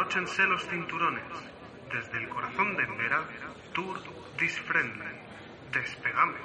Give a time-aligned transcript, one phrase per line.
[0.00, 1.22] Abróchense los cinturones.
[1.92, 3.22] Desde el corazón de Embera,
[3.74, 4.00] Tour
[4.38, 5.04] This Friendly.
[5.74, 6.40] Despegamos.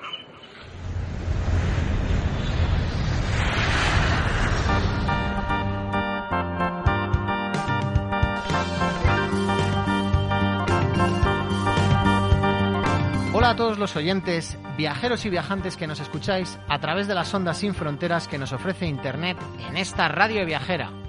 [13.33, 17.34] Hola a todos los oyentes, viajeros y viajantes que nos escucháis a través de las
[17.34, 19.38] ondas sin fronteras que nos ofrece Internet
[19.70, 21.05] en esta radio viajera.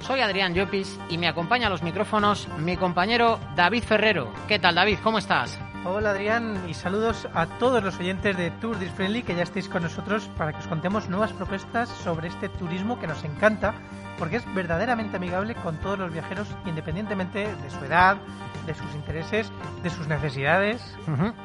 [0.00, 4.32] Soy Adrián Llopis y me acompaña a los micrófonos mi compañero David Ferrero.
[4.46, 4.98] ¿Qué tal David?
[5.02, 5.58] ¿Cómo estás?
[5.84, 9.68] Hola Adrián y saludos a todos los oyentes de Tour This Friendly que ya estéis
[9.68, 13.74] con nosotros para que os contemos nuevas propuestas sobre este turismo que nos encanta
[14.18, 18.16] porque es verdaderamente amigable con todos los viajeros independientemente de su edad,
[18.66, 19.52] de sus intereses,
[19.82, 20.96] de sus necesidades.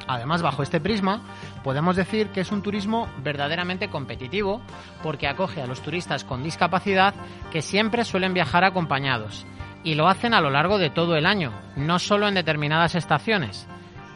[0.06, 1.22] Además, bajo este prisma,
[1.62, 4.60] podemos decir que es un turismo verdaderamente competitivo
[5.02, 7.14] porque acoge a los turistas con discapacidad
[7.50, 9.46] que siempre suelen viajar acompañados
[9.82, 13.66] y lo hacen a lo largo de todo el año, no solo en determinadas estaciones.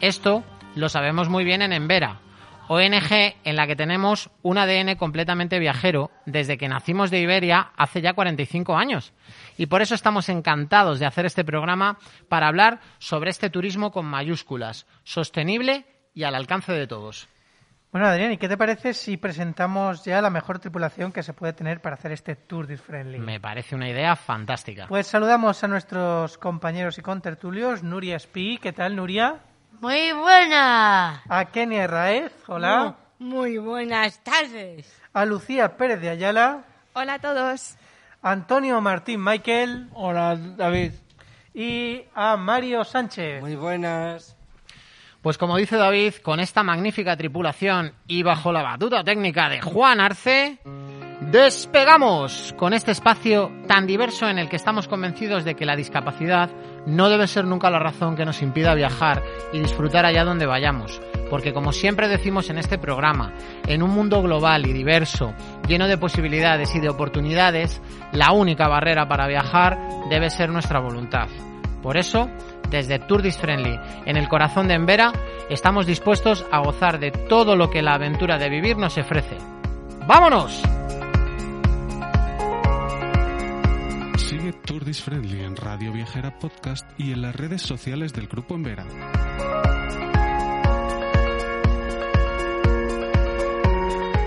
[0.01, 0.43] Esto
[0.75, 2.21] lo sabemos muy bien en Embera,
[2.69, 8.01] ONG en la que tenemos un ADN completamente viajero desde que nacimos de Iberia hace
[8.01, 9.13] ya 45 años.
[9.57, 14.07] Y por eso estamos encantados de hacer este programa para hablar sobre este turismo con
[14.07, 17.29] mayúsculas, sostenible y al alcance de todos.
[17.91, 21.55] Bueno Adrián, ¿y qué te parece si presentamos ya la mejor tripulación que se puede
[21.55, 23.19] tener para hacer este Tour Friendly?
[23.19, 24.87] Me parece una idea fantástica.
[24.89, 29.41] Pues saludamos a nuestros compañeros y contertulios, Nuria Espí, ¿qué tal Nuria?
[29.81, 31.23] Muy buena.
[31.29, 32.97] A Kenia Raez, hola.
[33.19, 34.93] Muy buenas tardes.
[35.13, 36.65] A Lucía Pérez de Ayala.
[36.95, 37.77] Hola a todos.
[38.23, 40.93] Antonio Martín Michael Hola, David.
[41.55, 43.41] y a Mario Sánchez.
[43.41, 44.37] Muy buenas.
[45.23, 50.01] Pues como dice David, con esta magnífica tripulación y bajo la batuta técnica de Juan
[50.01, 50.59] Arce,
[51.31, 56.51] despegamos con este espacio tan diverso en el que estamos convencidos de que la discapacidad
[56.87, 61.03] no debe ser nunca la razón que nos impida viajar y disfrutar allá donde vayamos.
[61.29, 63.35] Porque como siempre decimos en este programa,
[63.67, 65.35] en un mundo global y diverso,
[65.67, 67.83] lleno de posibilidades y de oportunidades,
[68.13, 71.29] la única barrera para viajar debe ser nuestra voluntad.
[71.83, 72.31] Por eso,
[72.71, 75.13] desde Tour This Friendly, en el corazón de Embera,
[75.51, 79.37] estamos dispuestos a gozar de todo lo que la aventura de vivir nos ofrece.
[80.07, 80.63] ¡Vámonos!
[84.49, 88.87] Sigue Friendly en Radio Viajera Podcast y en las redes sociales del Grupo Embera.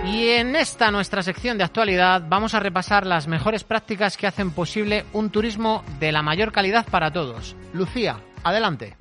[0.06, 4.52] Y en esta nuestra sección de actualidad vamos a repasar las mejores prácticas que hacen
[4.52, 7.56] posible un turismo de la mayor calidad para todos.
[7.74, 8.98] Lucía, adelante.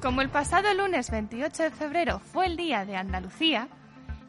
[0.00, 3.68] Como el pasado lunes 28 de febrero fue el Día de Andalucía,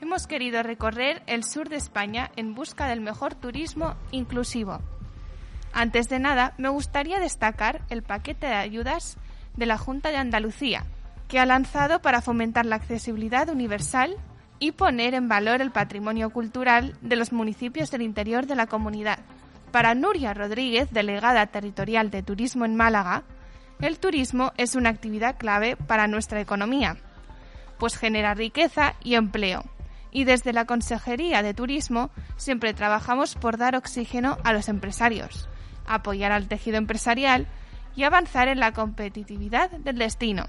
[0.01, 4.79] hemos querido recorrer el sur de España en busca del mejor turismo inclusivo.
[5.73, 9.17] Antes de nada, me gustaría destacar el paquete de ayudas
[9.55, 10.85] de la Junta de Andalucía,
[11.27, 14.15] que ha lanzado para fomentar la accesibilidad universal
[14.59, 19.19] y poner en valor el patrimonio cultural de los municipios del interior de la comunidad.
[19.71, 23.23] Para Nuria Rodríguez, delegada territorial de Turismo en Málaga,
[23.81, 26.95] el turismo es una actividad clave para nuestra economía,
[27.77, 29.65] pues genera riqueza y empleo.
[30.15, 35.49] Y desde la Consejería de Turismo siempre trabajamos por dar oxígeno a los empresarios,
[35.85, 37.47] apoyar al tejido empresarial
[37.97, 40.45] y avanzar en la competitividad del destino.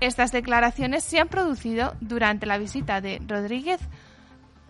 [0.00, 3.80] Estas declaraciones se han producido durante la visita de Rodríguez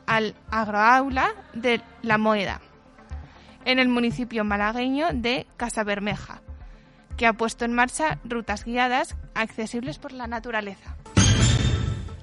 [0.06, 2.60] al agroaula de La Moeda,
[3.64, 6.42] en el municipio malagueño de Casabermeja,
[7.16, 10.96] que ha puesto en marcha rutas guiadas accesibles por la naturaleza.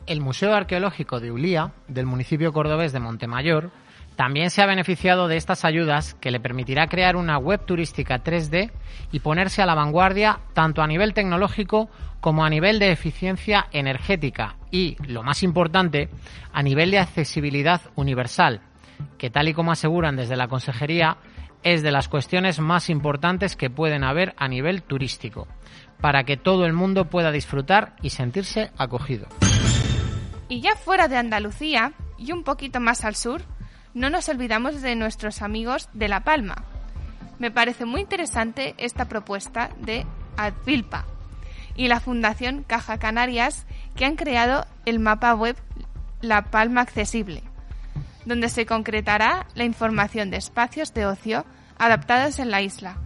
[0.08, 3.72] El Museo Arqueológico de Ulía, del municipio cordobés de Montemayor,
[4.16, 8.72] también se ha beneficiado de estas ayudas que le permitirá crear una web turística 3D
[9.12, 11.90] y ponerse a la vanguardia tanto a nivel tecnológico
[12.22, 16.10] como a nivel de eficiencia energética y, lo más importante,
[16.54, 18.62] a nivel de accesibilidad universal,
[19.18, 21.18] que tal y como aseguran desde la Consejería,
[21.64, 25.50] es de las cuestiones más importantes que pueden haber a nivel turístico,
[26.00, 29.28] para que todo el mundo pueda disfrutar y sentirse acogido.
[30.50, 33.42] Y ya fuera de Andalucía y un poquito más al sur,
[33.94, 36.64] no nos olvidamos de nuestros amigos de La Palma.
[37.40, 40.06] Me parece muy interesante esta propuesta de
[40.38, 41.06] Advilpa
[41.76, 43.66] y la Fundación Caja Canarias
[43.96, 45.56] que han creado el mapa web
[46.22, 47.44] La Palma Accesible,
[48.26, 51.46] donde se concretará la información de espacios de ocio
[51.78, 52.98] adaptados en la isla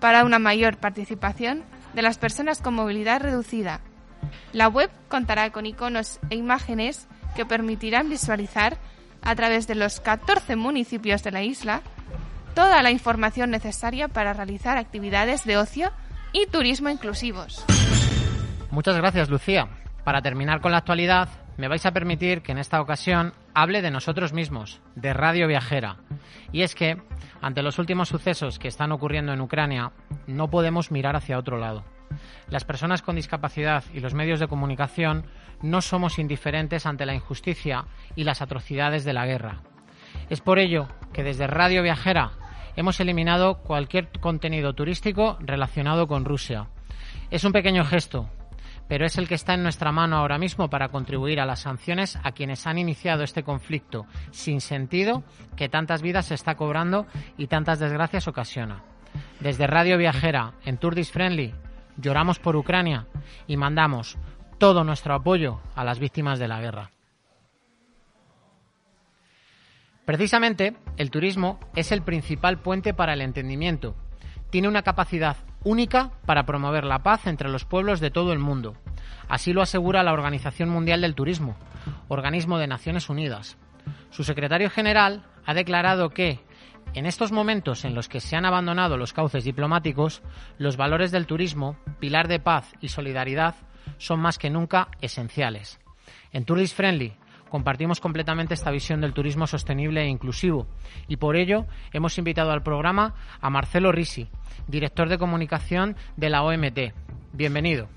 [0.00, 3.80] para una mayor participación de las personas con movilidad reducida.
[4.52, 8.78] La web contará con iconos e imágenes que permitirán visualizar
[9.22, 11.82] a través de los 14 municipios de la isla,
[12.54, 15.90] toda la información necesaria para realizar actividades de ocio
[16.32, 17.64] y turismo inclusivos.
[18.70, 19.68] Muchas gracias, Lucía.
[20.04, 23.90] Para terminar con la actualidad, me vais a permitir que en esta ocasión hable de
[23.90, 25.96] nosotros mismos, de Radio Viajera.
[26.52, 27.00] Y es que,
[27.40, 29.92] ante los últimos sucesos que están ocurriendo en Ucrania,
[30.26, 31.84] no podemos mirar hacia otro lado.
[32.48, 35.26] Las personas con discapacidad y los medios de comunicación
[35.62, 37.84] no somos indiferentes ante la injusticia
[38.16, 39.62] y las atrocidades de la guerra.
[40.28, 42.32] Es por ello que desde Radio Viajera
[42.76, 46.68] hemos eliminado cualquier contenido turístico relacionado con Rusia.
[47.30, 48.28] Es un pequeño gesto,
[48.88, 52.18] pero es el que está en nuestra mano ahora mismo para contribuir a las sanciones
[52.22, 55.24] a quienes han iniciado este conflicto sin sentido
[55.56, 57.06] que tantas vidas se está cobrando
[57.36, 58.82] y tantas desgracias ocasiona.
[59.40, 61.54] Desde Radio Viajera, en Tourdis Friendly,
[61.96, 63.06] lloramos por Ucrania
[63.46, 64.18] y mandamos
[64.58, 66.90] todo nuestro apoyo a las víctimas de la guerra.
[70.04, 73.96] Precisamente, el turismo es el principal puente para el entendimiento.
[74.50, 78.76] Tiene una capacidad única para promover la paz entre los pueblos de todo el mundo.
[79.28, 81.56] Así lo asegura la Organización Mundial del Turismo,
[82.08, 83.56] organismo de Naciones Unidas.
[84.10, 86.38] Su secretario general ha declarado que,
[86.94, 90.22] en estos momentos en los que se han abandonado los cauces diplomáticos,
[90.58, 93.56] los valores del turismo, pilar de paz y solidaridad,
[93.98, 95.80] son más que nunca esenciales.
[96.32, 97.14] En Tourist Friendly
[97.48, 100.66] compartimos completamente esta visión del turismo sostenible e inclusivo
[101.08, 104.28] y por ello hemos invitado al programa a Marcelo Risi,
[104.68, 106.94] director de comunicación de la OMT.
[107.32, 107.88] Bienvenido.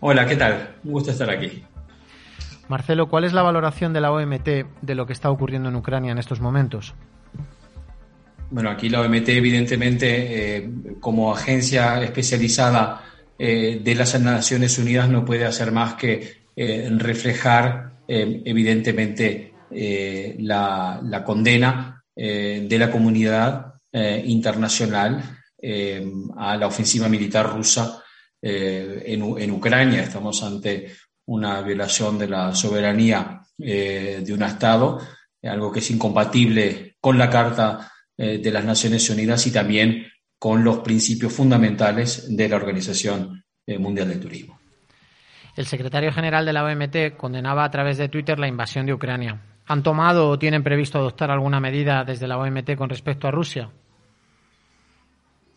[0.00, 0.76] Hola, ¿qué tal?
[0.84, 1.64] Un gusto estar aquí.
[2.68, 4.48] Marcelo, ¿cuál es la valoración de la OMT
[4.80, 6.94] de lo que está ocurriendo en Ucrania en estos momentos?
[8.50, 10.70] Bueno, aquí la OMT, evidentemente, eh,
[11.00, 13.04] como agencia especializada
[13.38, 22.04] eh, de las Naciones Unidas, no puede hacer más que eh, reflejar, evidentemente, la, condena
[22.14, 25.40] de la comunidad internacional
[26.36, 28.04] a la ofensiva militar rusa
[28.40, 30.02] en, en, Ucrania.
[30.02, 30.92] Estamos ante
[31.26, 35.00] una violación de la soberanía de un Estado,
[35.42, 40.06] algo que es incompatible con la Carta eh, de las Naciones Unidas y también
[40.38, 44.60] con los principios fundamentales de la Organización eh, Mundial del Turismo.
[45.56, 49.40] El secretario general de la OMT condenaba a través de Twitter la invasión de Ucrania.
[49.66, 53.70] ¿Han tomado o tienen previsto adoptar alguna medida desde la OMT con respecto a Rusia?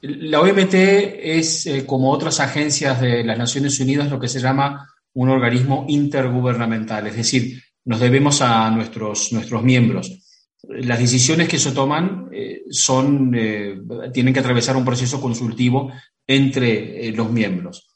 [0.01, 4.87] La OMT es, eh, como otras agencias de las Naciones Unidas, lo que se llama
[5.13, 10.26] un organismo intergubernamental, es decir, nos debemos a nuestros, nuestros miembros
[10.63, 13.79] las decisiones que se toman eh, son, eh,
[14.13, 15.91] tienen que atravesar un proceso consultivo
[16.25, 17.95] entre eh, los miembros.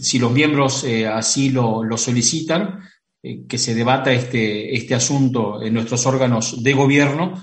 [0.00, 2.80] si los miembros así lo, solicitan,
[3.48, 7.42] que se debata este, este asunto en nuestros órganos de gobierno,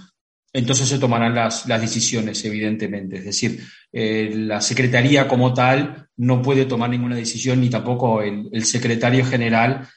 [0.51, 3.17] entonces se tomarán las, decisiones, evidentemente.
[3.17, 3.59] Es decir,
[3.91, 9.87] la Secretaría como tal no puede tomar ninguna decisión, ni tampoco el, el secretario general,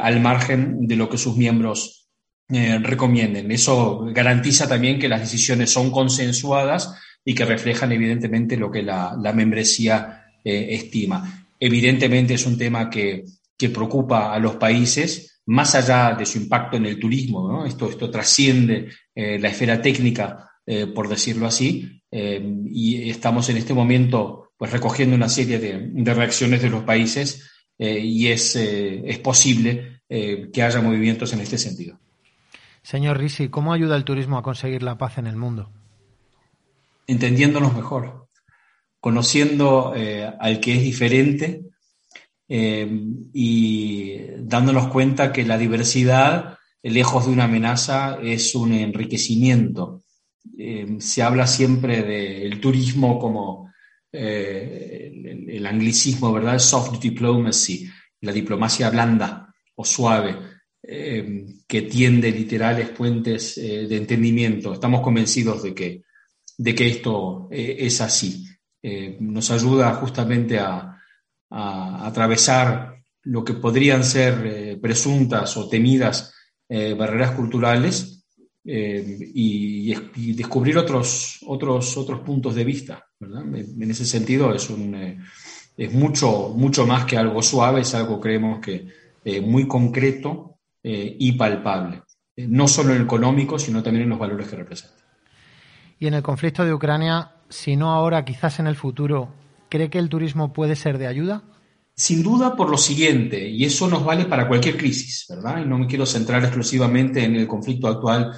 [0.00, 2.05] al margen de lo que sus miembros
[2.48, 3.50] eh, recomienden.
[3.50, 6.94] Eso garantiza también que las decisiones son consensuadas
[7.24, 11.48] y que reflejan evidentemente lo que la, membresía eh, estima.
[11.58, 13.24] Evidentemente es un tema que,
[13.58, 18.90] preocupa a los países, más allá de su impacto en el turismo, esto, esto trasciende
[19.12, 20.50] eh, la esfera técnica,
[20.94, 26.70] por decirlo así, y estamos en este momento pues, recogiendo una serie de, reacciones de
[26.70, 32.00] los países y es, es posible que haya movimientos en este sentido.
[32.86, 35.72] Señor Risi, ¿cómo ayuda el turismo a conseguir la paz en el mundo?
[37.08, 38.28] Entendiéndonos mejor,
[39.00, 41.64] conociendo eh, al que es diferente
[42.48, 42.88] eh,
[43.32, 50.04] y dándonos cuenta que la diversidad, lejos de una amenaza, es un enriquecimiento.
[50.56, 53.72] Eh, se habla siempre del turismo como
[54.12, 56.60] el, anglicismo, ¿verdad?
[56.60, 57.90] Soft diplomacy,
[58.20, 60.36] la diplomacia blanda o suave
[60.88, 64.72] eh, que tiende literales puentes eh, de entendimiento.
[64.72, 66.02] Estamos convencidos de que,
[66.56, 68.46] de que esto eh, es así.
[69.20, 70.92] nos ayuda justamente a,
[71.48, 76.32] atravesar lo que podrían ser presuntas o temidas
[76.68, 78.24] barreras culturales
[78.64, 79.94] y,
[80.34, 83.06] descubrir otros, otros, otros puntos de vista.
[83.20, 84.94] En ese sentido es, un,
[85.76, 88.86] es mucho, mucho más que algo suave, es algo creemos que
[89.40, 90.55] muy concreto
[90.88, 92.04] eh, y palpable,
[92.36, 94.94] eh, no solo en el económico, sino también en los valores que representa.
[95.98, 99.34] Y en el conflicto de Ucrania, si no ahora, quizás en el futuro,
[99.68, 101.42] ¿cree que el turismo puede ser de ayuda?
[101.96, 105.60] Sin duda por lo siguiente, y eso nos vale para cualquier crisis, ¿verdad?
[105.60, 108.30] Y no me quiero centrar exclusivamente en el conflicto actual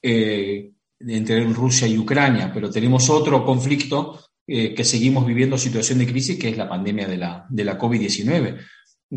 [0.00, 6.06] eh, entre Rusia y Ucrania, pero tenemos otro conflicto eh, que seguimos viviendo situación de
[6.06, 8.56] crisis, que es la pandemia de la, de la COVID-19,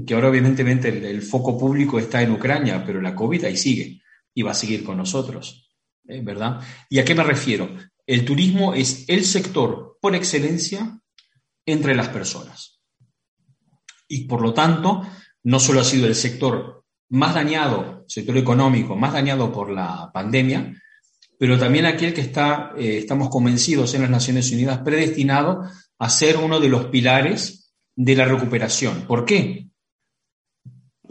[0.06, 4.02] que ahora evidentemente el, foco público está en Ucrania, pero la COVID ahí sigue
[4.34, 5.70] y va a seguir con nosotros,
[6.08, 6.22] ¿eh?
[6.24, 6.62] ¿verdad?
[6.90, 7.70] ¿Y a qué me refiero?
[8.08, 11.00] El turismo es el sector por excelencia
[11.66, 12.82] entre las personas
[14.08, 15.06] y por lo tanto
[15.44, 20.74] no solo ha sido el sector más dañado, sector económico más dañado por la pandemia,
[21.38, 25.64] pero también aquel que está, eh, estamos convencidos en las Naciones Unidas, predestinado
[25.98, 29.08] a ser uno de los pilares de la recuperación.
[29.08, 29.71] ¿Por qué?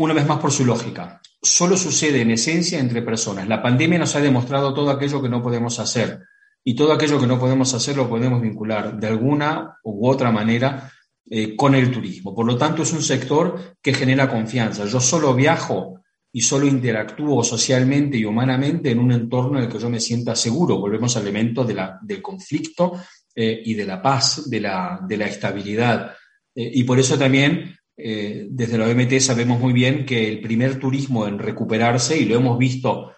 [0.00, 1.20] Una vez más por su lógica.
[1.42, 3.46] Solo sucede en esencia entre personas.
[3.46, 6.20] La pandemia nos ha demostrado todo aquello que no podemos hacer
[6.64, 10.90] y todo aquello que no podemos hacer lo podemos vincular de alguna u otra manera
[11.28, 12.34] eh, con el turismo.
[12.34, 14.86] Por lo tanto, es un sector que genera confianza.
[14.86, 16.00] Yo solo viajo
[16.32, 20.34] y solo interactúo socialmente y humanamente en un entorno en el que yo me sienta
[20.34, 20.78] seguro.
[20.78, 23.02] Volvemos al elemento del conflicto
[23.34, 26.14] eh, y de la paz, de la, de la estabilidad.
[26.54, 27.76] Eh, y por eso también
[28.50, 32.58] desde la OMT sabemos muy bien que el primer turismo en recuperarse, y lo hemos
[32.58, 33.12] visto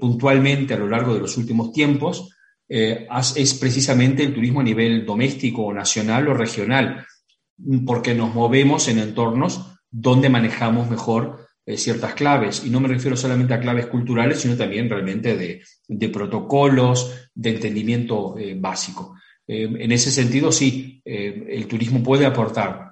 [0.00, 2.34] puntualmente a lo largo de los últimos tiempos,
[2.68, 7.06] es precisamente el turismo a nivel doméstico, nacional o regional
[7.86, 12.62] porque nos movemos en entornos donde manejamos mejor eh, ciertas claves.
[12.64, 18.36] Y no me refiero solamente a claves culturales, sino también realmente de, protocolos, de entendimiento
[18.38, 19.16] eh, básico.
[19.46, 22.91] Eh, en ese sentido, sí, el turismo puede aportar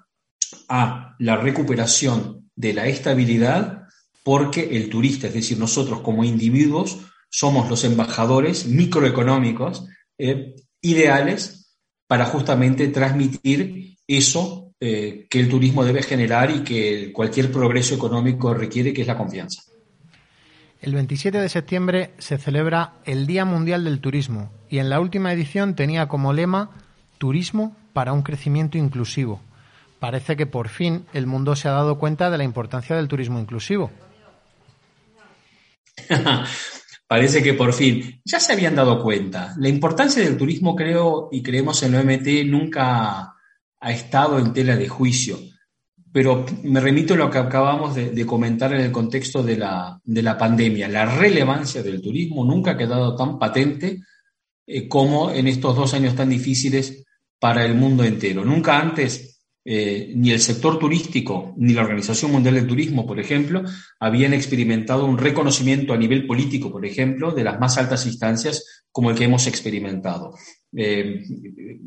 [0.68, 3.84] a la recuperación de la estabilidad
[4.22, 6.98] porque el turista, es decir, nosotros como individuos,
[7.30, 9.86] somos los embajadores microeconómicos
[10.82, 11.76] ideales
[12.06, 18.52] para justamente transmitir eso eh, que el turismo debe generar y que cualquier progreso económico
[18.52, 19.62] requiere, que es la confianza.
[20.80, 25.32] El 27 de septiembre se celebra el Día Mundial del Turismo y en la última
[25.32, 26.70] edición tenía como lema
[27.18, 29.42] Turismo para un crecimiento inclusivo.
[30.00, 33.38] Parece que por fin el mundo se ha dado cuenta de la importancia del turismo
[33.38, 33.90] inclusivo.
[37.06, 39.54] Parece que por fin ya se habían dado cuenta.
[39.58, 43.34] La importancia del turismo, creo, y creemos en OMT, nunca
[43.78, 45.38] ha estado en tela de juicio.
[46.12, 50.22] Pero me remito a lo que acabamos de, comentar en el contexto de la, de
[50.22, 50.88] la, pandemia.
[50.88, 54.00] La relevancia del turismo nunca ha quedado tan patente
[54.66, 57.04] eh, como en estos dos años tan difíciles
[57.38, 58.44] para el mundo entero.
[58.44, 59.29] Nunca antes
[59.62, 63.62] eh, ni el sector turístico ni la Organización Mundial del Turismo, por ejemplo,
[63.98, 69.10] habían experimentado un reconocimiento a nivel político, por ejemplo, de las más altas instancias como
[69.10, 70.34] el que hemos experimentado.
[70.74, 71.22] Eh,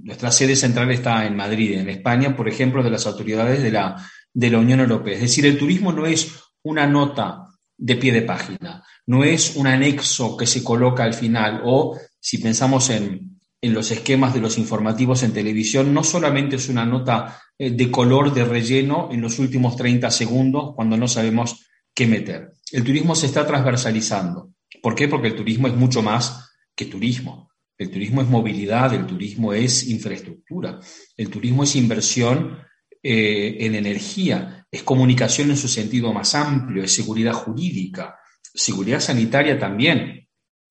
[0.03, 3.95] nuestra sede central está en Madrid, en España, por ejemplo, de las autoridades de la,
[4.31, 5.15] de la Unión Europea.
[5.15, 9.65] Es decir, el turismo no es una nota de pie de página, no es un
[9.65, 13.32] anexo que se coloca al final o, si pensamos en,
[13.63, 17.89] en los esquemas de los informativos en televisión, no solamente es una nota eh, de
[17.89, 21.65] color de relleno en los últimos 30 segundos cuando no sabemos
[21.95, 22.51] qué meter.
[22.73, 24.51] El turismo se está transversalizando.
[24.81, 25.07] ¿Por qué?
[25.07, 27.51] Porque el turismo es mucho más que turismo.
[27.77, 30.81] El turismo es movilidad, el turismo es infraestructura,
[31.15, 32.57] el turismo es inversión
[33.01, 38.17] eh, en energía, es comunicación en su sentido más amplio, es seguridad jurídica,
[38.53, 40.22] seguridad sanitaria también,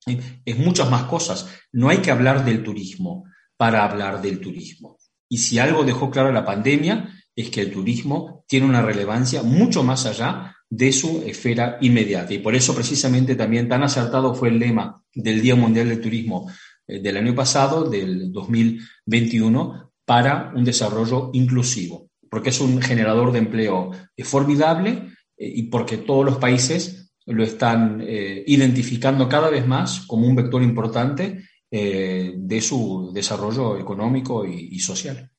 [0.07, 1.49] es muchas más cosas.
[1.73, 3.25] No hay que hablar del turismo
[3.57, 4.99] para hablar del turismo.
[5.29, 9.83] Y si algo dejó claro la pandemia es que el turismo tiene una relevancia mucho
[9.83, 12.35] más allá de su esfera inmediata.
[12.35, 16.51] Y por eso precisamente también tan acertado fue el lema del Día Mundial del Turismo
[16.87, 23.39] eh, del año pasado, del 2021, para un desarrollo inclusivo, porque es un generador de
[23.39, 23.91] empleo
[24.25, 30.27] formidable eh, y porque todos los países lo están eh, identificando cada vez más como
[30.27, 35.31] un vector importante eh, de su desarrollo económico y, social.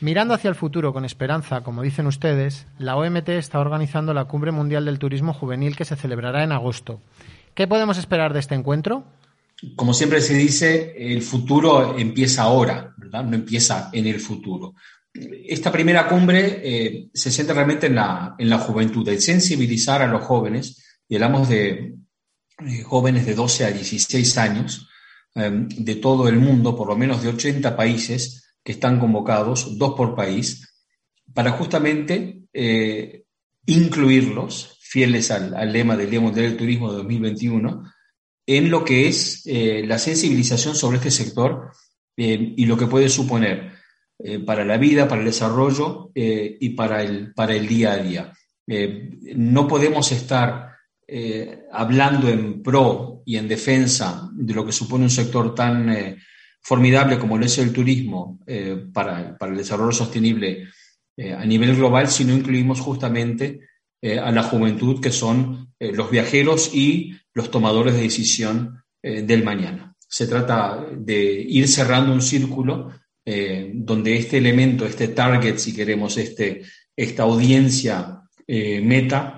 [0.00, 4.52] Mirando hacia el futuro con esperanza, como dicen ustedes, la OMT está organizando la Cumbre
[4.52, 7.00] Mundial del Turismo Juvenil que se celebrará en agosto.
[7.54, 9.04] ¿Qué podemos esperar de este encuentro?
[9.74, 13.24] Como siempre se dice, el futuro empieza ahora, ¿verdad?
[13.24, 14.74] No empieza en el futuro.
[15.12, 20.06] Esta primera cumbre eh, se centra realmente en la, en la juventud, en sensibilizar a
[20.06, 21.96] los jóvenes, y hablamos de
[22.66, 24.88] eh, jóvenes de 12 a 16 años,
[25.36, 29.92] Em, de todo el mundo, por lo menos de 80 países que están convocados, dos
[29.94, 30.66] por país,
[31.34, 33.24] para justamente eh,
[33.66, 37.84] incluirlos, fieles al, lema del Día Mundial del Turismo de 2021,
[38.46, 41.70] en lo que es eh, la sensibilización sobre este sector
[42.16, 43.76] em, y lo que puede suponer
[44.46, 48.32] para la vida, para el desarrollo y para el, para el día a día.
[49.36, 50.75] no podemos estar
[51.72, 56.16] hablando en pro y en defensa de lo que supone un sector tan
[56.60, 58.40] formidable como lo es el turismo
[58.92, 60.66] para, para, el desarrollo sostenible
[61.16, 63.60] a nivel global si no incluimos justamente
[64.02, 69.94] a la juventud que son los viajeros y los tomadores de decisión del mañana.
[70.08, 72.90] Se trata de ir cerrando un círculo
[73.28, 76.62] eh, donde este elemento, este target, si queremos, este,
[76.94, 79.35] esta audiencia eh, meta,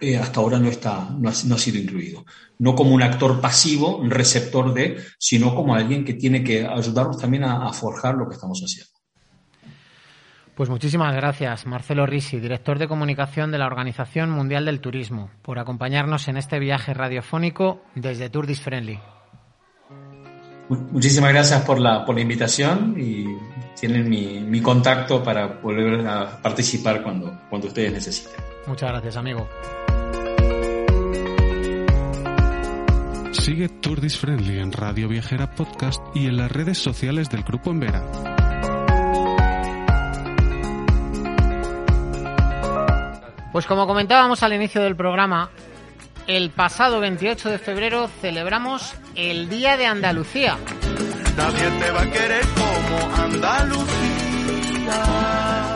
[0.00, 2.24] eh, hasta ahora no, está, no ha, sido incluido.
[2.58, 7.18] No como un actor pasivo, un receptor de, sino como alguien que tiene que ayudarnos
[7.18, 8.92] también a, forjar lo que estamos haciendo.
[10.54, 15.58] Pues muchísimas gracias, Marcelo Risi, director de comunicación de la Organización Mundial del Turismo, por
[15.58, 19.00] acompañarnos en este viaje radiofónico desde Tourdis Friendly.
[20.68, 23.26] Muchísimas gracias por la, por la invitación y
[23.78, 28.53] tienen mi, mi, contacto para volver a participar cuando, cuando ustedes necesiten.
[28.66, 29.48] Muchas gracias, amigo.
[33.32, 38.02] Sigue Tourdis Friendly en Radio Viajera Podcast y en las redes sociales del Grupo Envera.
[43.52, 45.50] Pues como comentábamos al inicio del programa,
[46.26, 50.56] el pasado 28 de febrero celebramos el Día de Andalucía.
[51.36, 54.33] Nadie te va a querer como Andalucía.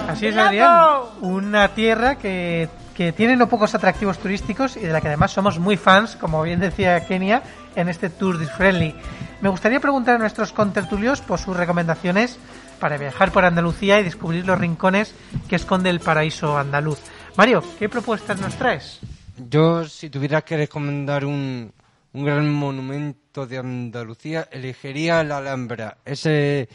[0.09, 1.00] Así es, Adrián.
[1.21, 5.59] Una tierra que, que tiene no pocos atractivos turísticos y de la que además somos
[5.59, 7.43] muy fans, como bien decía Kenia,
[7.77, 8.95] en este Tour Friendly.
[9.41, 12.38] Me gustaría preguntar a nuestros contertulios por sus recomendaciones
[12.81, 15.15] para viajar por Andalucía y descubrir los rincones
[15.49, 16.99] que esconde el paraíso andaluz.
[17.37, 18.99] Mario, ¿qué propuestas nos traes?
[19.37, 21.73] Yo, si tuviera que recomendar un,
[22.12, 26.69] un gran monumento de Andalucía, elegiría la Alhambra, ese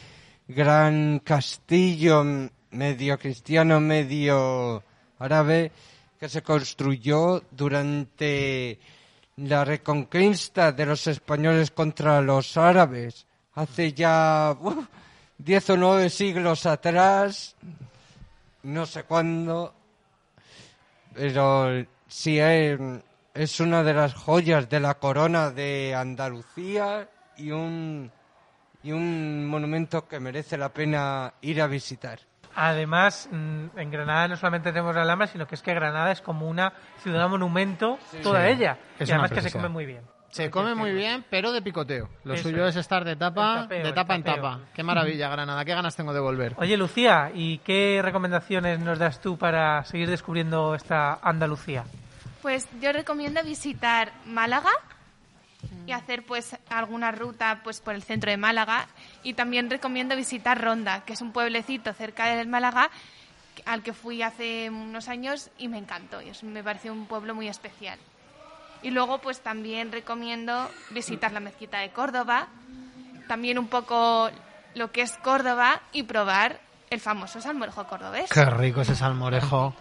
[0.46, 2.24] gran castillo
[2.70, 4.82] medio cristiano, medio
[5.18, 5.72] árabe,
[6.18, 8.78] que se construyó durante
[9.36, 14.56] la reconquista de los españoles contra los árabes, hace ya
[15.38, 17.56] diez o nueve siglos atrás,
[18.62, 19.74] no sé cuándo,
[21.14, 28.10] pero sí es, una de las joyas de la corona de Andalucía y un,
[28.84, 32.20] y un monumento que merece la pena ir a visitar.
[32.54, 36.20] Además, mm, en Granada no solamente tenemos la Alhambra, sino que es que Granada es
[36.20, 38.78] como una ciudad monumento, toda ella.
[39.00, 40.02] y además que se come muy bien.
[40.30, 42.08] Se come muy bien, pero de picoteo.
[42.24, 42.74] Lo suyo es.
[42.74, 44.60] estar de tapa, de tapa en tapa.
[44.74, 45.64] Qué maravilla, Granada.
[45.64, 46.54] Qué ganas tengo de volver.
[46.58, 51.84] Oye, Lucía, ¿y qué recomendaciones nos das tú para seguir descubriendo esta Andalucía?
[52.42, 54.70] Pues yo recomiendo visitar Málaga
[55.86, 58.86] y hacer pues alguna ruta pues por el centro de Málaga
[59.22, 62.90] y también recomiendo visitar Ronda, que es un pueblecito cerca del Málaga
[63.66, 66.20] al que fui hace unos años y me encantó.
[66.20, 67.98] Y me pareció un pueblo muy especial.
[68.82, 72.48] Y luego pues también recomiendo visitar la mezquita de Córdoba,
[73.28, 74.30] también un poco
[74.74, 78.30] lo que es Córdoba y probar el famoso salmorejo cordobés.
[78.30, 79.74] Qué rico ese salmorejo.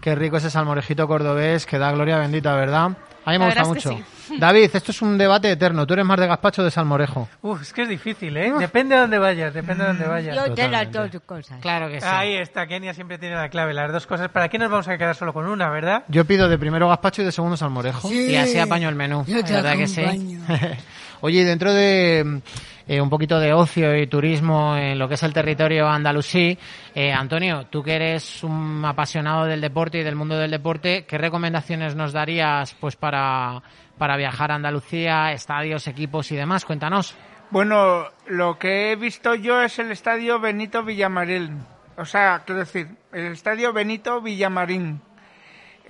[0.00, 2.92] Qué rico ese salmorejito cordobés que da gloria bendita, ¿verdad?
[3.24, 3.98] A mí me gusta mucho.
[4.38, 5.86] David, esto es un debate eterno.
[5.86, 7.28] Tú eres más de gazpacho o de salmorejo.
[7.42, 8.52] Uf, es que es difícil, ¿eh?
[8.58, 10.36] Depende de dónde vayas, depende de dónde vayas.
[10.36, 11.60] Yo te las dos cosas.
[11.60, 12.06] Claro que sí.
[12.10, 14.30] Ahí está, Kenia siempre tiene la clave, las dos cosas.
[14.30, 16.04] ¿Para qué nos vamos a quedar solo con una, verdad?
[16.08, 18.10] Yo pido de primero gazpacho y de segundo salmorejo.
[18.10, 19.24] y así apaño el menú.
[19.26, 20.02] ¿Verdad que sí?
[21.20, 22.40] Oye, dentro de
[22.88, 26.58] eh, un poquito de ocio y turismo en lo que es el territorio andalusí,
[26.94, 31.18] eh, Antonio, tú que eres un apasionado del deporte y del mundo del deporte, ¿qué
[31.18, 33.62] recomendaciones nos darías pues para,
[33.98, 36.64] para viajar a Andalucía, estadios, equipos y demás?
[36.64, 37.14] Cuéntanos.
[37.50, 41.66] Bueno, lo que he visto yo es el estadio Benito Villamarín.
[41.98, 45.02] O sea, quiero decir, el estadio Benito Villamarín.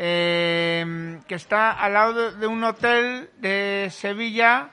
[0.00, 4.70] Eh, que está al lado de un hotel de Sevilla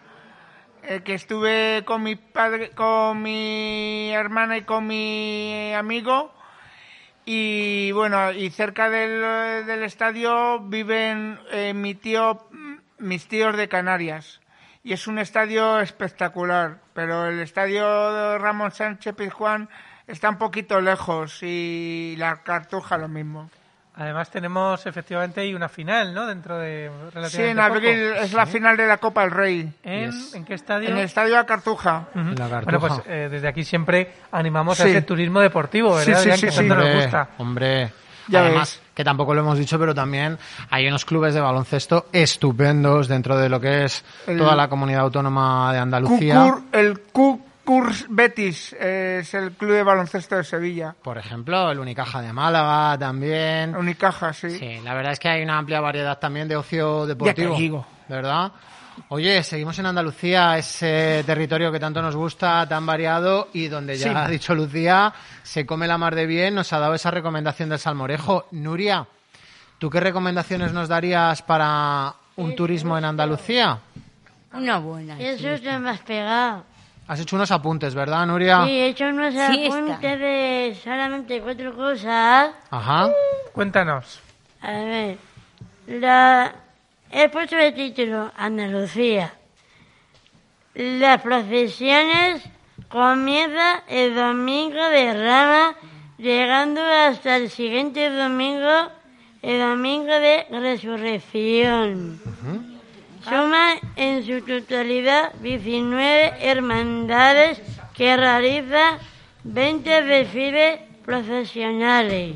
[0.87, 6.33] eh, que estuve con mi padre, con mi hermana y con mi amigo.
[7.25, 12.47] Y bueno, y cerca del, estadio viven eh, mi tío,
[12.99, 14.41] mis tíos de Canarias.
[14.83, 19.69] Y es un estadio espectacular, pero el estadio Ramón Sánchez Pizjuán
[20.05, 23.49] está un poquito lejos y la Cartuja lo mismo.
[23.97, 26.25] Además tenemos efectivamente ahí una final, ¿no?
[26.25, 26.91] Dentro de
[27.29, 29.73] Sí, en abril es la final de la Copa del Rey.
[29.83, 30.89] ¿En, qué estadio?
[30.89, 32.07] En el estadio de Cartuja.
[32.13, 36.19] Bueno, pues eh, desde aquí siempre animamos a ese turismo deportivo, ¿verdad?
[36.19, 37.29] Sí, sí, sí, que nos gusta.
[37.37, 37.91] Hombre,
[38.27, 40.37] ya Además, que tampoco lo hemos dicho, pero también
[40.69, 45.71] hay unos clubes de baloncesto estupendos dentro de lo que es toda la comunidad autónoma
[45.71, 46.55] de Andalucía.
[46.71, 46.99] el
[47.65, 50.95] Curs Betis, eh, es el Club de Baloncesto de Sevilla.
[51.01, 53.75] Por ejemplo, el Unicaja de Málaga también.
[53.75, 54.51] Unicaja, sí.
[54.51, 57.49] Sí, la verdad es que hay una amplia variedad también de ocio deportivo.
[57.51, 57.85] Ya te digo.
[58.07, 58.51] ¿Verdad?
[59.09, 64.09] Oye, seguimos en Andalucía, ese territorio que tanto nos gusta, tan variado y donde ya
[64.09, 64.15] Sí.
[64.15, 67.79] ha dicho Lucía, se come la mar de bien, nos ha dado esa recomendación del
[67.79, 68.47] salmorejo.
[68.51, 69.05] Nuria,
[69.79, 73.79] ¿tú qué recomendaciones nos darías para un turismo en Andalucía?
[74.53, 75.19] Una buena.
[75.19, 76.63] Eso te me has pegado.
[77.07, 78.63] Has hecho unos apuntes, ¿verdad, Nuria?
[78.65, 79.77] Sí, he hecho unos Siesta.
[79.77, 82.51] apuntes de solamente cuatro cosas.
[82.71, 83.09] Ajá.
[83.53, 84.21] Cuéntanos.
[84.61, 85.17] A ver,
[85.87, 86.55] la...
[87.11, 89.33] he puesto de título Andalucía.
[90.73, 92.43] Las procesiones
[92.89, 95.75] comienzan el domingo de Rama,
[96.17, 98.89] llegando hasta el siguiente domingo,
[99.43, 102.19] el domingo de Resurrección.
[103.27, 107.59] Suma en su totalidad 19 hermandades
[107.95, 108.99] que realizan
[109.43, 112.35] 20 desfiles profesionales.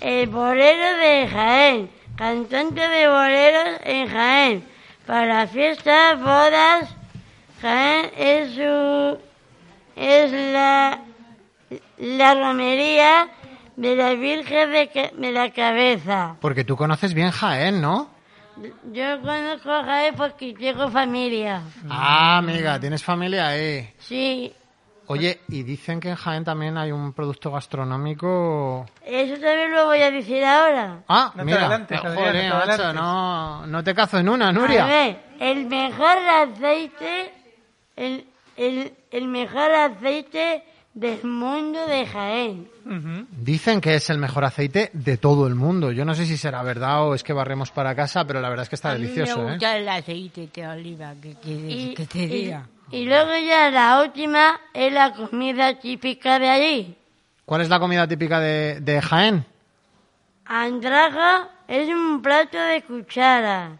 [0.00, 4.64] El bolero de Jaén, cantante de boleros en Jaén.
[5.04, 6.94] Para fiestas, bodas,
[7.60, 9.18] Jaén es su
[9.96, 11.00] es la
[11.98, 13.28] la romería
[13.74, 16.36] de la Virgen de la Cabeza.
[16.40, 18.13] Porque tú conoces bien Jaén, ¿no?
[18.92, 21.62] Yo conozco a Jaén porque tengo familia.
[21.90, 23.92] Ah, amiga, tienes familia ahí.
[23.98, 24.52] Sí,
[25.06, 28.86] Oye, y dicen que en Jaén también hay un producto gastronómico.
[29.04, 31.02] eso también lo voy a decir ahora.
[31.08, 34.52] Ah, No mira, adelantes, eh, joder, no macho, no, no te cazo en una, A
[34.52, 34.86] Nuria.
[34.86, 37.32] ver, el mejor aceite,
[37.96, 40.64] el, el, el mejor aceite
[40.94, 42.68] del mundo de Jaén.
[42.86, 43.26] Ujú.
[43.30, 45.90] Dicen que es el mejor aceite de todo el mundo.
[45.90, 48.62] Yo no sé si será verdad o es que barremos para casa, pero la verdad
[48.62, 49.50] es que está a mí delicioso, me ¿eh?
[49.54, 52.68] gusta el aceite de oliva, que Y, que te y- diga?
[52.90, 56.96] y luego ya la última es la comida típica de allí.
[57.44, 59.44] ¿Cuál es la comida típica de, de Jaén?
[60.46, 63.78] Andraja es un plato de cuchara.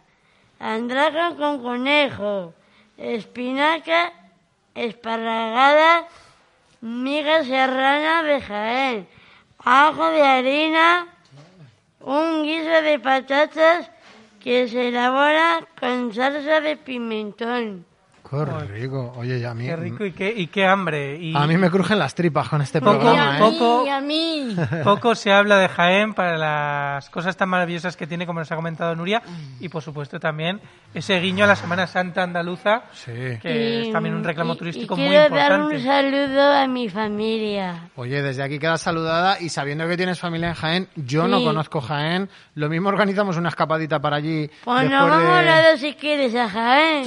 [0.59, 2.53] Andraja con conejo,
[2.97, 4.11] espinaca,
[4.73, 6.07] esparragada,
[6.85, 9.07] miga serrana de Jaén,
[9.57, 11.07] ajo de harina,
[11.99, 13.89] un guiso de patatas
[14.39, 17.87] que se elabora con salsa de pimentón.
[18.29, 19.13] Qué rico.
[19.17, 21.17] Oye, ya a mí, Qué rico y qué, y qué hambre.
[21.17, 23.39] Y a mí me crujen las tripas con este Poco- programa, ¿eh?
[23.39, 24.55] poco- Y a mí.
[24.83, 28.55] Poco se habla de Jaén para las cosas tan maravillosas que tiene, como nos ha
[28.55, 29.21] comentado Nuria,
[29.59, 30.59] y por supuesto también
[30.93, 33.11] ese guiño a la Semana Santa andaluza, Sí.
[33.41, 35.83] que es Y- también un reclamo y- turístico y muy quiero dar un importante.
[36.11, 37.89] saludo a mi familia.
[37.95, 41.45] Oye, desde aquí quedas saludada y sabiendo que tienes familia en Jaén, yo no Sí.
[41.45, 42.29] conozco Jaén.
[42.55, 44.49] Lo mismo organizamos una escapadita para allí.
[44.63, 45.69] Pues nos vamos de...
[45.71, 47.05] dos si quieres a Jaén.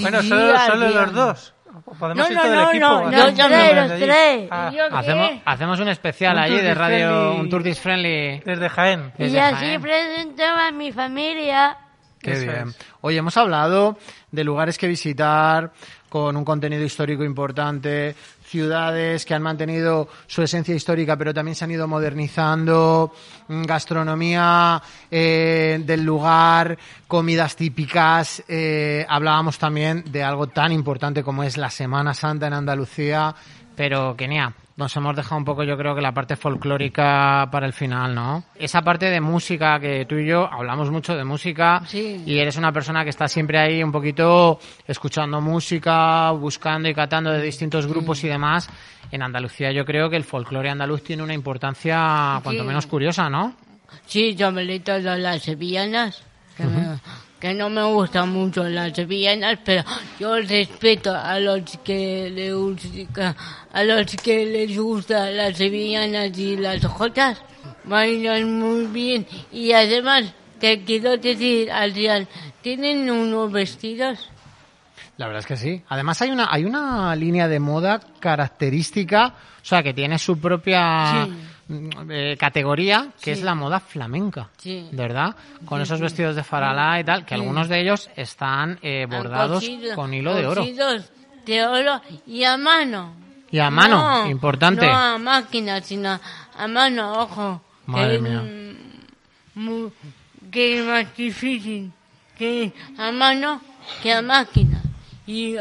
[0.00, 1.54] Bueno, solo, solo los dos.
[1.98, 2.86] Podemos No, ir no, todo el no, equipo.
[2.88, 4.04] no, Los desde allí.
[4.04, 4.48] tres.
[4.50, 7.40] Ah, hacemos, hacemos un especial Un allí de radio, friendly.
[7.40, 8.40] un tour friendly.
[8.44, 9.12] desde Jaén.
[9.18, 9.80] Y así Jaén.
[9.80, 11.76] presento a mi familia.
[12.20, 12.68] Qué Eso bien.
[12.68, 12.76] es.
[13.00, 13.98] Oye, hemos hablado
[14.30, 15.72] de lugares que visitar
[16.08, 21.64] con un contenido histórico importante, ciudades que han mantenido su esencia histórica pero también se
[21.64, 23.12] han ido modernizando,
[23.48, 28.42] mm, gastronomía eh, del lugar, comidas típicas.
[28.48, 33.34] eh, hablábamos también de algo tan importante como es la Semana Santa en Andalucía,
[33.76, 34.52] pero Kenia.
[34.80, 38.44] Nos hemos dejado un poco, yo creo que la parte folclórica para el final, ¿no?
[38.54, 42.22] Esa parte de música que tú y yo hablamos mucho de música Sí.
[42.24, 47.30] y eres una persona que está siempre ahí un poquito escuchando música, buscando y catando
[47.30, 48.70] de distintos grupos y demás.
[49.12, 52.66] En Andalucía yo creo que el folclore andaluz tiene una importancia cuanto Sí.
[52.66, 53.54] menos curiosa, ¿no?
[54.06, 56.22] Sí, sobre todo las sevillanas,
[56.56, 56.98] que, me-
[57.40, 59.82] que no me gustan mucho las sevillanas, pero
[60.18, 63.34] yo respeto a los que le gusta,
[63.72, 67.42] a los que les gustan las sevillanas y las jotas,
[67.84, 72.28] bailan muy bien y además te quiero decir, Adrián,
[72.60, 74.28] tienen unos vestidos
[75.16, 75.82] La verdad es que sí.
[75.88, 81.24] Además hay una hay una línea de moda característica, o sea, que tiene su propia
[81.24, 81.32] Sí.
[81.70, 83.40] Mm, eh, categoría, que Sí.
[83.40, 84.88] es la moda flamenca, Sí.
[84.92, 85.34] ¿verdad?
[85.64, 90.12] Con esos vestidos de faralá y tal, que algunos de ellos están eh, bordados con
[90.12, 90.64] hilo de oro.
[91.46, 93.14] de oro y a mano.
[93.50, 94.86] Y a mano, No, importante.
[94.86, 96.20] No a máquina, sino
[96.56, 97.60] a mano, ojo.
[97.86, 98.42] Madre que es, mía.
[98.42, 99.90] mm, mu-
[100.52, 101.90] que es más difícil
[102.38, 103.60] que a mano
[104.02, 104.80] que a máquina.
[105.26, 105.56] Y,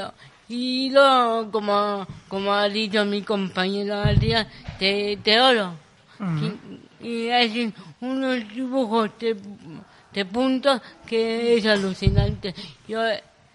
[0.49, 4.47] y lo, como, como ha dicho mi compañero Adrián,
[4.79, 5.73] de, de oro.
[7.01, 9.35] Y, y hacen unos dibujos de,
[10.13, 12.53] de puntos que es alucinante.
[12.87, 13.01] Yo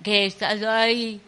[0.02, 1.20] que he estado ahí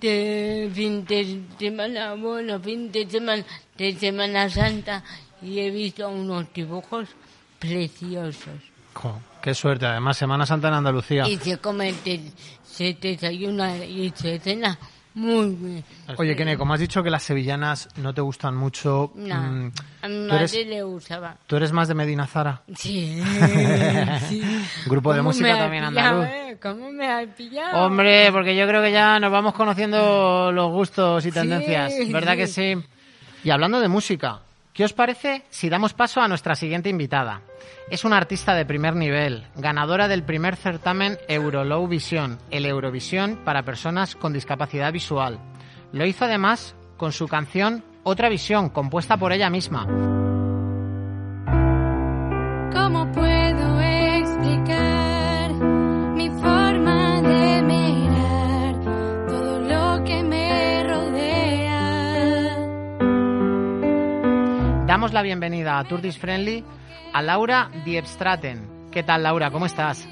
[0.00, 3.44] de fin de semana, bueno, fin de semana,
[3.76, 5.02] de Semana Santa
[5.42, 7.08] y he visto unos dibujos
[7.58, 8.60] preciosos.
[9.40, 9.86] Qué suerte.
[9.86, 11.28] Además, Semana Santa en Andalucía.
[11.28, 11.94] Y se come,
[12.64, 14.76] se desayuna y se cena
[15.18, 15.84] muy bien.
[16.16, 20.08] Oye, Kene, como has dicho que las sevillanas no te gustan mucho, No, mm, a
[20.08, 21.36] mi ¿tú, eres, madre le usaba.
[21.46, 22.62] tú eres más de Medina Zara?
[22.74, 23.20] Sí,
[24.28, 24.42] sí.
[24.86, 26.34] Grupo de ¿Cómo música también pillado, andaluz.
[26.34, 26.56] eh?
[26.62, 27.84] ¿Cómo me has pillado?
[27.86, 32.36] Hombre, porque yo creo que ya nos vamos conociendo los gustos y tendencias, Sí, ¿verdad
[32.36, 32.74] que sí?
[33.44, 34.40] Y hablando de música,
[34.78, 37.42] ¿qué os parece si damos paso a nuestra siguiente invitada?
[37.90, 43.64] Es una artista de primer nivel, ganadora del primer certamen Eurolow Vision, el Eurovisión para
[43.64, 45.40] personas con discapacidad visual.
[45.90, 50.17] Lo hizo además con su canción Otra Visión, compuesta por ella misma.
[64.88, 66.64] Damos la bienvenida a Tourist Friendly
[67.12, 68.88] a Laura Diebstraten.
[68.90, 69.50] ¿Qué tal, Laura?
[69.50, 70.08] ¿Cómo estás?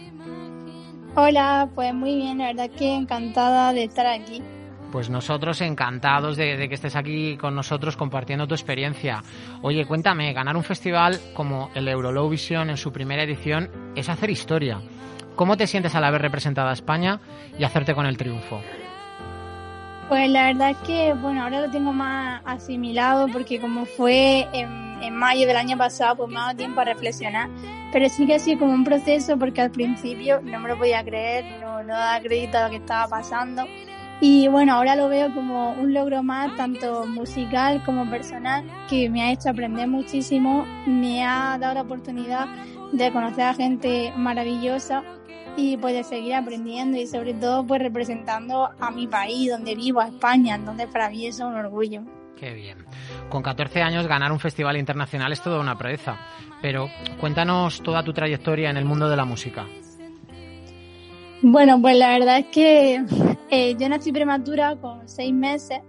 [1.14, 4.42] Hola, pues muy bien, la verdad que encantada de estar aquí.
[4.92, 9.22] Pues nosotros encantados de, de que estés aquí con nosotros compartiendo tu experiencia.
[9.62, 14.28] Oye, cuéntame, ganar un festival como el Eurolow Vision en su primera edición es hacer
[14.28, 14.82] historia.
[15.36, 17.18] ¿Cómo te sientes al haber representado a España
[17.58, 18.60] y hacerte con el triunfo?
[20.08, 24.86] Pues la verdad es que, bueno, ahora lo tengo más asimilado porque como fue en,
[25.12, 27.48] mayo del año pasado, pues me ha dado tiempo a reflexionar.
[27.92, 31.02] Pero sí que ha sido como un proceso porque al principio no me lo podía
[31.02, 33.64] creer, no, no daba crédito a lo que estaba pasando.
[34.20, 39.22] Y bueno, ahora lo veo como un logro más, tanto musical como personal, que me
[39.22, 42.46] ha hecho aprender muchísimo, me ha dado la oportunidad
[42.92, 45.02] de conocer a gente maravillosa
[45.56, 50.00] y pues de seguir aprendiendo y sobre todo pues representando a mi país, donde vivo,
[50.00, 52.02] a España, entonces para mí eso es un orgullo.
[52.36, 52.78] Qué bien.
[53.30, 56.18] Con 14 años ganar un festival internacional es toda una proeza.
[56.60, 56.88] Pero
[57.18, 59.66] cuéntanos toda tu trayectoria en el mundo de la música.
[61.42, 63.04] Bueno, pues la verdad es que
[63.50, 65.80] eh, yo nací prematura con seis meses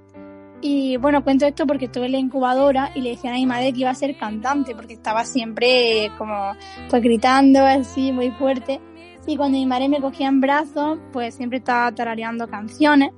[0.62, 3.72] y bueno, cuento esto porque estuve en la incubadora y le decían a mi madre
[3.74, 6.54] que iba a ser cantante porque estaba siempre como
[6.90, 8.82] pues gritando así muy fuerte
[9.28, 13.12] y cuando mi madre me cogía en brazos pues siempre estaba tarareando canciones.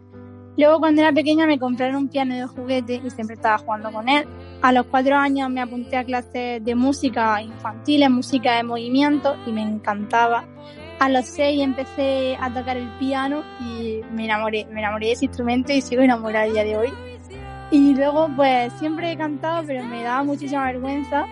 [0.57, 4.09] Luego cuando era pequeña me compraron un piano de juguete y siempre estaba jugando con
[4.09, 4.25] él.
[4.61, 9.53] A los cuatro años me apunté a clases de música infantil, música de movimiento y
[9.53, 10.45] me encantaba.
[10.99, 15.25] A los seis empecé a tocar el piano y me enamoré, me enamoré de ese
[15.25, 16.89] instrumento y sigo enamorada a día de hoy.
[17.71, 21.25] Y luego pues siempre he cantado, pero me daba muchísima vergüenza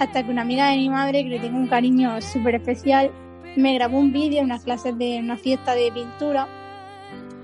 [0.00, 3.10] hasta que una amiga de mi madre, que le tengo un cariño súper especial,
[3.56, 6.48] me grabó un vídeo en unas clases de una fiesta de pintura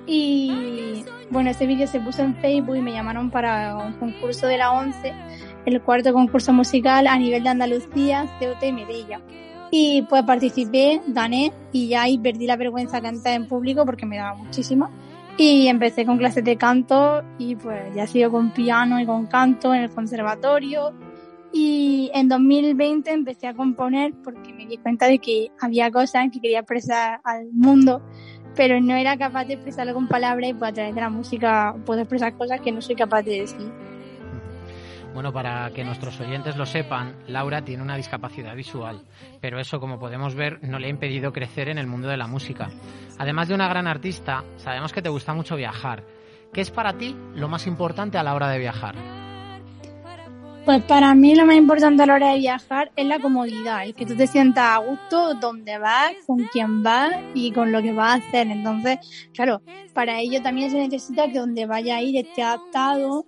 [0.07, 4.59] y bueno, ese vídeo se puso en Facebook y me llamaron para un concurso de
[4.59, 5.13] la ONCE,
[5.67, 9.21] el cuarto concurso musical a nivel de Andalucía, Ceuta y Melilla.
[9.71, 14.05] Y pues participé, gané y ya ahí perdí la vergüenza de cantar en público porque
[14.05, 14.91] me daba muchísimo.
[15.37, 19.73] Y empecé con clases de canto y pues ya sigo con piano y con canto
[19.73, 20.93] en el conservatorio.
[21.53, 26.41] Y en 2020 empecé a componer porque me di cuenta de que había cosas que
[26.41, 28.01] quería expresar al mundo,
[28.55, 31.75] pero no era capaz de expresarlo con palabras y pues a través de la música
[31.85, 33.73] puedo expresar cosas que no soy capaz de decir.
[35.13, 39.03] Bueno, para que nuestros oyentes lo sepan, Laura tiene una discapacidad visual,
[39.41, 42.29] pero eso, como podemos ver, no le ha impedido crecer en el mundo de la
[42.29, 42.71] música.
[43.19, 46.05] Además de una gran artista, sabemos que te gusta mucho viajar.
[46.53, 49.20] ¿Qué es para ti lo más importante a la hora de viajar?
[50.65, 53.95] Pues para mí lo más importante a la hora de viajar es la comodidad, el
[53.95, 57.93] que tú te sientas a gusto donde vas, con quién vas y con lo que
[57.93, 58.47] vas a hacer.
[58.49, 58.99] Entonces,
[59.33, 59.63] claro,
[59.95, 63.25] para ello también se necesita que donde vaya a ir esté adaptado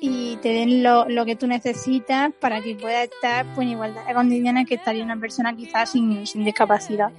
[0.00, 4.06] y te den lo, lo que tú necesitas para que puedas estar pues, en igualdad
[4.06, 7.10] de condiciones que estaría una persona quizás sin, sin discapacidad.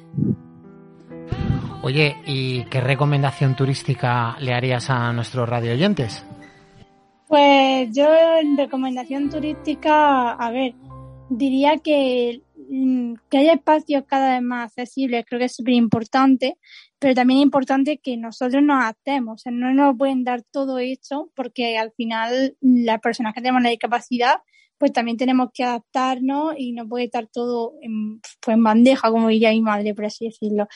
[1.82, 6.26] Oye, ¿y qué recomendación turística le harías a nuestros radio oyentes?
[7.28, 8.08] Pues yo
[8.42, 10.76] en recomendación turística, a ver,
[11.30, 16.58] diría que, mm, que haya espacios cada vez más accesibles, creo que es súper importante,
[17.00, 20.80] pero también es importante que nosotros nos adaptemos, o sea, no nos pueden dar todo
[20.80, 24.36] hecho porque al final las personas que tenemos la discapacidad,
[24.78, 29.28] pues también tenemos que adaptarnos y no puede estar todo en, pues en bandeja, como
[29.28, 30.68] diría mi madre, por así decirlo.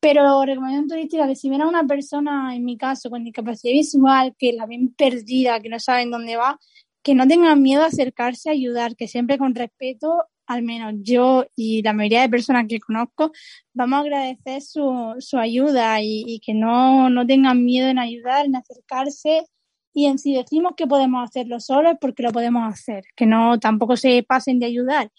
[0.00, 4.52] Pero recomendación turística que si viene una persona, en mi caso, con discapacidad visual, que
[4.52, 6.58] la ven perdida, que no saben dónde va,
[7.02, 11.44] que no tengan miedo a acercarse a ayudar, que siempre con respeto al menos yo
[11.54, 13.32] y la mayoría de personas que conozco,
[13.74, 18.46] vamos a agradecer su, su ayuda y, y que no, no tengan miedo en ayudar,
[18.46, 19.44] en acercarse.
[19.92, 23.96] Y en si decimos que podemos hacerlo solos, porque lo podemos hacer, que no tampoco
[23.96, 25.10] se pasen de ayudar,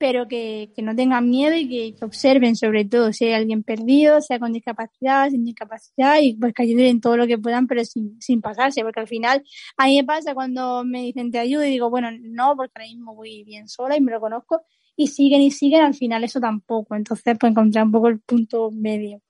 [0.00, 4.22] pero que, que no tengan miedo y que, observen sobre todo si hay alguien perdido,
[4.22, 7.84] sea con discapacidad, sin discapacidad, y pues que ayuden en todo lo que puedan, pero
[7.84, 9.44] sin, sin pasarse, porque al final
[9.76, 12.86] a mí me pasa cuando me dicen te ayudo y digo, bueno, no, porque ahora
[12.86, 14.62] mismo voy bien sola y me lo conozco,
[14.96, 16.94] y siguen y siguen, al final eso tampoco.
[16.94, 19.20] Entonces, pues encontrar un poco el punto medio.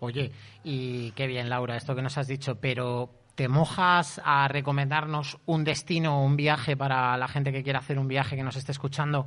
[0.00, 0.30] Oye,
[0.62, 5.64] y qué bien, Laura, esto que nos has dicho, pero ¿te mojas a recomendarnos un
[5.64, 8.72] destino o un viaje para la gente que quiera hacer un viaje que nos esté
[8.72, 9.26] escuchando?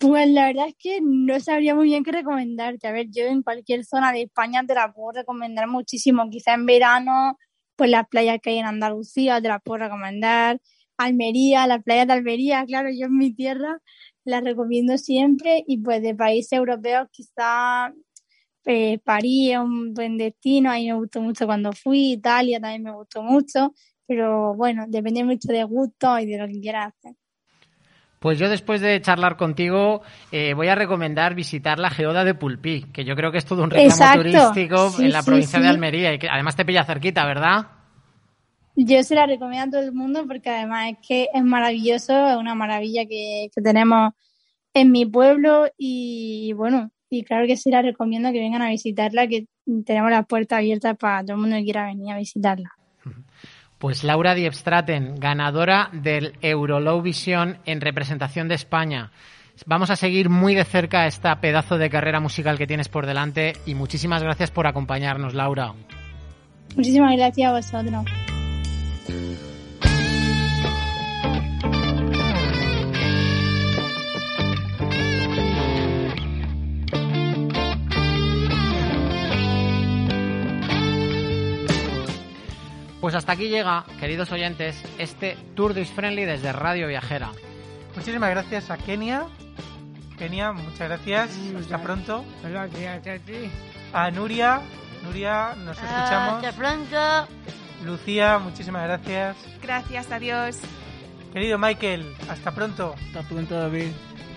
[0.00, 2.88] Pues la verdad es que no sabría muy bien qué recomendarte.
[2.88, 6.30] A ver, yo en cualquier zona de España te la puedo recomendar muchísimo.
[6.30, 7.36] Quizá en verano,
[7.76, 10.58] pues las playas que hay en Andalucía te las puedo recomendar.
[10.96, 13.78] Almería, las playas de Almería, claro, yo en mi tierra
[14.24, 15.64] las recomiendo siempre.
[15.66, 17.92] Y pues de países europeos, quizá
[18.66, 20.70] eh, París es un buen destino.
[20.70, 22.12] Ahí me gustó mucho cuando fui.
[22.12, 23.74] Italia también me gustó mucho.
[24.06, 27.16] Pero bueno, depende mucho de gusto y de lo que quieras hacer.
[28.20, 32.82] Pues yo después de charlar contigo eh, voy a recomendar visitar la Geoda de Pulpí,
[32.92, 34.22] que yo creo que es todo un reclamo Exacto.
[34.22, 35.62] turístico Sí, en la sí, provincia sí.
[35.62, 37.68] de Almería y que además te pilla cerquita, ¿verdad?
[38.76, 42.36] Yo se la recomiendo a todo el mundo porque además es que es maravilloso, es
[42.36, 44.12] una maravilla que, que tenemos
[44.74, 49.28] en mi pueblo y bueno, y claro que sí la recomiendo que vengan a visitarla,
[49.28, 49.46] que
[49.86, 52.70] tenemos las puertas abiertas para todo el mundo que quiera venir a visitarla.
[53.80, 59.10] Pues Laura Diebstraten, ganadora del Eurolow Vision en representación de España.
[59.64, 63.54] Vamos a seguir muy de cerca esta pedazo de carrera musical que tienes por delante
[63.64, 65.72] y muchísimas gracias por acompañarnos, Laura.
[66.76, 68.04] Muchísimas gracias a vosotros.
[83.00, 87.30] Pues hasta aquí llega, queridos oyentes, este Tour Dis Friendly desde Radio Viajera.
[87.96, 89.24] Muchísimas gracias a Kenia.
[90.18, 91.30] Kenia, muchas gracias.
[91.58, 92.24] Hasta pronto.
[92.42, 93.50] Gracias a ti.
[93.94, 94.60] A Nuria.
[95.02, 96.44] Nuria, nos escuchamos.
[96.44, 97.28] Hasta pronto.
[97.84, 99.36] Lucía, muchísimas gracias.
[99.62, 100.58] Gracias, adiós.
[101.32, 102.94] Querido Michael, hasta pronto.
[103.06, 103.92] Hasta pronto, David.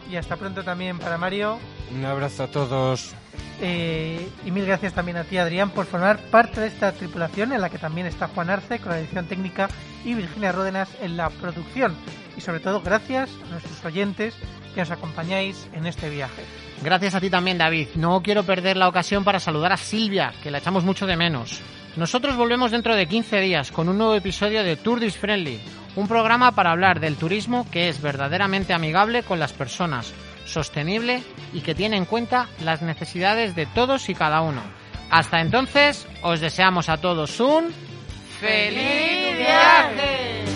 [0.10, 1.60] Y hasta pronto también para Mario.
[1.92, 3.14] Un abrazo a todos.
[3.62, 7.62] Eh, y mil gracias también a ti, Adrián, por formar parte de esta tripulación en
[7.62, 9.70] la que también está Juan Arce con la edición técnica
[10.04, 11.96] y Virginia Ródenas en la producción.
[12.36, 14.36] Y sobre todo, gracias a nuestros oyentes
[14.74, 16.44] que nos acompañáis en este viaje.
[16.82, 17.90] Gracias a ti también, David.
[17.96, 21.62] No quiero perder la ocasión para saludar a Silvia, que la echamos mucho de menos.
[21.96, 25.60] Nosotros volvemos dentro de 15 días con un nuevo episodio de Tour Dis Friendly,
[25.96, 30.12] un programa para hablar del turismo que es verdaderamente amigable con las personas,
[30.46, 31.22] sostenible
[31.54, 34.62] y que tiene en cuenta las necesidades de todos y cada uno.
[35.10, 37.72] Hasta entonces, os deseamos a todos un
[38.40, 40.53] feliz viaje.